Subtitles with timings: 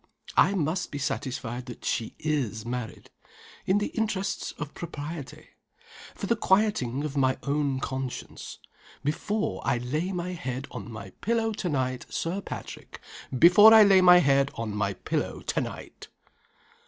[0.35, 3.11] I must be satisfied that she is married.
[3.67, 5.49] In the interests of propriety.
[6.15, 8.57] For the quieting of my own conscience.
[9.03, 12.99] Before I lay my head on my pillow to night, Sir Patrick
[13.37, 16.07] before I lay my head on my pillow to night!"